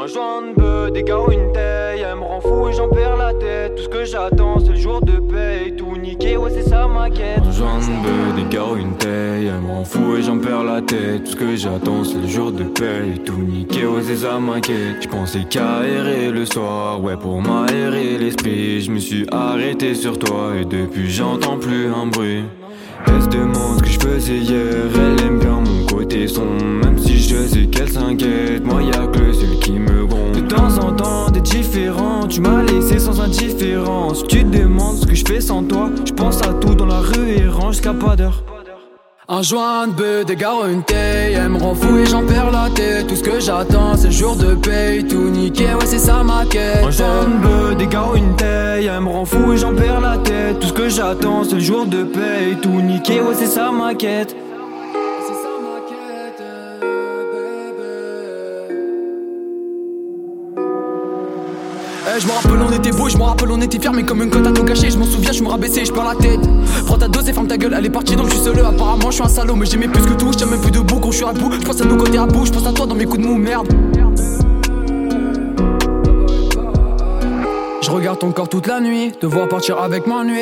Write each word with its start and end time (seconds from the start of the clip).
Un 0.00 0.06
joint 0.06 0.42
de 0.42 0.54
bœuf, 0.54 0.92
des 0.92 1.02
gars 1.02 1.18
ou 1.18 1.32
une 1.32 1.50
taille, 1.50 2.02
elle 2.08 2.14
me 2.14 2.22
rend 2.22 2.40
fou 2.40 2.68
et 2.68 2.72
j'en 2.72 2.88
perds 2.88 3.16
la 3.16 3.34
tête. 3.34 3.74
Tout 3.74 3.82
ce 3.82 3.88
que 3.88 4.04
j'attends, 4.04 4.60
c'est 4.60 4.70
le 4.70 4.76
jour 4.76 5.00
de 5.00 5.18
paye. 5.18 5.74
Tout 5.74 5.96
niqué, 5.96 6.36
ouais, 6.36 6.50
c'est 6.54 6.68
ça 6.68 6.86
ma 6.86 7.10
quête. 7.10 7.42
Un 7.44 7.50
joint 7.50 7.78
de 7.78 8.04
bœuf, 8.04 8.36
des 8.36 8.56
gars 8.56 8.66
ou 8.72 8.76
une 8.76 8.94
taille, 8.96 9.46
elle 9.46 9.60
me 9.60 9.72
rend 9.72 9.82
fou 9.82 10.14
et 10.16 10.22
j'en 10.22 10.38
perds 10.38 10.62
la 10.62 10.82
tête. 10.82 11.24
Tout 11.24 11.32
ce 11.32 11.36
que 11.36 11.56
j'attends, 11.56 12.04
c'est 12.04 12.20
le 12.20 12.28
jour 12.28 12.52
de 12.52 12.62
paye. 12.62 13.18
Tout 13.24 13.42
niqué, 13.42 13.86
ouais, 13.86 14.02
c'est 14.04 14.18
ça 14.18 14.38
ma 14.38 14.60
quête. 14.60 15.02
J'pensais 15.02 15.42
qu'à 15.50 15.84
errer 15.84 16.30
le 16.30 16.46
soir, 16.46 17.02
ouais, 17.02 17.16
pour 17.16 17.42
m'aérer 17.42 18.18
l'esprit. 18.18 18.80
Je 18.80 18.92
me 18.92 19.00
suis 19.00 19.26
arrêté 19.32 19.96
sur 19.96 20.16
toi 20.16 20.52
et 20.60 20.64
depuis 20.64 21.10
j'entends 21.10 21.58
plus 21.58 21.88
un 21.88 22.06
bruit. 22.06 22.44
Elle 23.04 23.22
se 23.22 23.28
demande 23.28 23.78
ce 23.78 23.82
que 23.82 23.88
je 23.88 23.98
faisais 23.98 24.38
hier, 24.38 24.74
elle 24.94 25.26
aime 25.26 25.38
bien 25.40 25.60
mon 25.60 25.86
côté 25.86 26.26
sombre 26.26 26.62
Même 26.84 26.98
si 26.98 27.16
je 27.16 27.36
sais 27.36 27.67
tu 32.28 32.40
m'as 32.40 32.62
laissé 32.62 32.98
sans 32.98 33.20
indifférence. 33.20 34.22
Tu 34.28 34.44
te 34.44 34.58
demandes 34.58 34.98
ce 34.98 35.06
que 35.06 35.14
je 35.14 35.24
fais 35.24 35.40
sans 35.40 35.62
toi, 35.62 35.90
je 36.04 36.12
pense 36.12 36.40
à 36.42 36.52
tout 36.54 36.74
dans 36.74 36.86
la 36.86 37.00
rue 37.00 37.30
et 37.30 37.48
range 37.48 37.74
jusqu'à 37.74 37.94
pas 37.94 38.16
d'heure. 38.16 38.44
Un 39.30 39.42
joint 39.42 39.88
de 39.88 39.92
bœuf, 39.92 40.24
des 40.24 40.36
gars 40.36 40.54
une 40.70 40.82
taille 40.82 41.34
Elle 41.34 41.50
me 41.50 41.58
rend 41.58 41.74
fou 41.74 41.98
et 41.98 42.06
j'en 42.06 42.24
perds 42.24 42.50
la 42.50 42.70
tête. 42.70 43.06
Tout 43.08 43.16
ce 43.16 43.22
que 43.22 43.40
j'attends 43.40 43.94
c'est 43.96 44.06
le 44.06 44.12
jour 44.12 44.36
de 44.36 44.54
paye. 44.54 45.06
Tout 45.06 45.28
niqué, 45.28 45.64
ouais 45.64 45.86
c'est 45.86 45.98
ça 45.98 46.22
ma 46.22 46.46
quête. 46.46 46.82
Un 46.82 46.90
joint 46.90 47.24
de 47.24 47.42
bœuf, 47.42 47.76
des 47.76 47.86
gars 47.86 48.06
une 48.14 48.36
taille 48.36 48.86
Elle 48.86 49.00
me 49.02 49.08
rend 49.08 49.26
fou 49.26 49.52
et 49.52 49.56
j'en 49.56 49.74
perds 49.74 50.00
la 50.00 50.16
tête. 50.18 50.60
Tout 50.60 50.68
ce 50.68 50.72
que 50.72 50.88
j'attends 50.88 51.44
c'est 51.44 51.56
le 51.56 51.60
jour 51.60 51.86
de 51.86 52.04
paye. 52.04 52.56
Tout 52.62 52.80
niqué, 52.80 53.20
ouais 53.20 53.34
c'est 53.34 53.46
ça 53.46 53.70
ma 53.70 53.94
quête 53.94 54.34
Eh, 62.08 62.20
je 62.20 62.26
me 62.26 62.32
rappelle 62.32 62.60
on 62.66 62.72
était 62.72 62.90
beau, 62.90 63.08
je 63.08 63.18
me 63.18 63.22
rappelle 63.22 63.50
on 63.50 63.60
était 63.60 63.78
fermé 63.78 64.02
comme 64.02 64.22
une 64.22 64.30
côte 64.30 64.46
à 64.46 64.52
tout 64.52 64.64
gâcher. 64.64 64.90
Je 64.90 64.96
m'en 64.96 65.04
souviens, 65.04 65.32
je 65.32 65.42
me 65.42 65.48
rabaissais, 65.48 65.84
je 65.84 65.92
perds 65.92 66.04
la 66.04 66.14
tête. 66.14 66.40
Prends 66.86 66.96
ta 66.96 67.08
dose 67.08 67.28
et 67.28 67.32
ferme 67.32 67.46
ta 67.46 67.58
gueule, 67.58 67.74
elle 67.76 67.84
est 67.84 67.90
partie 67.90 68.16
donc 68.16 68.28
je 68.28 68.34
suis 68.34 68.44
seul. 68.44 68.58
Apparemment 68.58 69.10
je 69.10 69.16
suis 69.16 69.24
un 69.24 69.28
salaud, 69.28 69.56
mais 69.56 69.66
j'aimais 69.66 69.88
plus 69.88 70.02
que 70.02 70.14
tout. 70.14 70.30
Je 70.38 70.44
même 70.46 70.60
plus 70.60 70.70
debout 70.70 71.00
quand 71.00 71.10
je 71.10 71.16
suis 71.16 71.26
à 71.26 71.32
bout. 71.32 71.52
Je 71.52 71.58
pense 71.66 71.80
à 71.80 71.84
nos 71.84 71.96
côtés 71.96 72.18
à 72.18 72.26
bout, 72.26 72.46
je 72.46 72.52
pense 72.52 72.66
à 72.66 72.72
toi 72.72 72.86
dans 72.86 72.94
mes 72.94 73.04
coups 73.04 73.22
de 73.22 73.26
mou, 73.26 73.36
merde. 73.36 73.68
Je 77.82 77.90
regarde 77.90 78.18
ton 78.18 78.32
corps 78.32 78.48
toute 78.48 78.66
la 78.66 78.80
nuit, 78.80 79.12
te 79.18 79.26
voir 79.26 79.48
partir 79.48 79.78
avec 79.78 80.06
ma 80.06 80.24
nuit. 80.24 80.38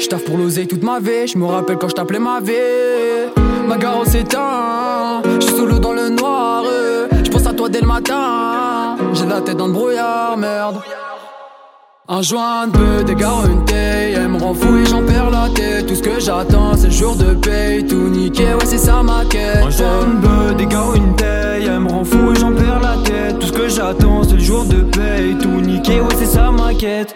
Je 0.00 0.16
pour 0.16 0.38
l'oseille 0.38 0.66
toute 0.66 0.82
ma 0.82 0.98
vie, 0.98 1.26
je 1.26 1.36
me 1.36 1.44
rappelle 1.44 1.76
quand 1.76 1.88
je 1.88 1.94
t'appelais 1.94 2.18
ma 2.18 2.40
vie. 2.40 2.52
Ma 3.68 3.76
gare 3.76 4.06
s'éteint, 4.06 5.22
je 5.40 5.46
suis 5.46 5.54
solo 5.54 5.78
dans 5.78 5.92
le 5.92 6.08
noir. 6.08 6.64
Je 7.22 7.30
pense 7.30 7.46
à 7.46 7.52
toi 7.52 7.68
dès 7.68 7.80
le 7.80 7.86
matin, 7.86 8.39
j'ai 9.20 9.26
la 9.26 9.40
tête 9.40 9.56
dans 9.56 9.66
le 9.66 9.72
brouillard, 9.72 10.36
merde. 10.36 10.76
Un 12.08 12.22
joint 12.22 12.66
de 12.66 12.72
bœuf, 12.72 13.04
des 13.04 13.14
gars 13.14 13.44
une 13.48 13.64
taille. 13.64 14.14
Elle 14.14 14.28
me 14.28 14.38
rend 14.38 14.54
fou 14.54 14.76
et 14.78 14.86
j'en 14.86 15.04
perds 15.04 15.30
la 15.30 15.48
tête. 15.54 15.86
Tout 15.86 15.94
ce 15.94 16.02
que 16.02 16.18
j'attends 16.18 16.74
c'est 16.76 16.86
le 16.86 16.92
jour 16.92 17.14
de 17.16 17.34
paye 17.34 17.86
Tout 17.86 18.08
niqué, 18.08 18.54
ouais 18.54 18.64
c'est 18.64 18.78
ça 18.78 19.02
ma 19.02 19.24
quête. 19.24 19.62
Un 19.62 19.70
joint 19.70 20.06
de 20.06 20.26
bœuf, 20.26 20.56
des 20.56 20.66
gars 20.66 20.84
une 20.94 21.14
taille. 21.16 21.66
Elle 21.66 21.80
me 21.80 21.90
rend 21.90 22.04
fou 22.04 22.32
et 22.32 22.38
j'en 22.38 22.52
perds 22.52 22.80
la 22.80 22.96
tête. 23.04 23.38
Tout 23.38 23.46
ce 23.46 23.52
que 23.52 23.68
j'attends 23.68 24.22
c'est 24.24 24.34
le 24.34 24.40
jour 24.40 24.64
de 24.64 24.82
paye 24.82 25.36
Tout 25.38 25.60
niqué, 25.60 26.00
ouais 26.00 26.14
c'est 26.18 26.26
ça 26.26 26.50
ma 26.50 26.74
quête. 26.74 27.14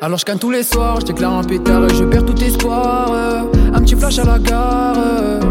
Alors 0.00 0.18
je 0.18 0.24
canne 0.24 0.38
tous 0.38 0.50
les 0.50 0.62
soirs, 0.62 1.00
je 1.00 1.06
déclare 1.06 1.38
un 1.38 1.44
pétard 1.44 1.84
et 1.84 1.94
je 1.94 2.04
perds 2.04 2.26
tout 2.26 2.40
espoir. 2.42 3.10
Un 3.72 3.80
petit 3.80 3.96
flash 3.96 4.18
à 4.18 4.24
la 4.24 4.38
gare 4.38 5.43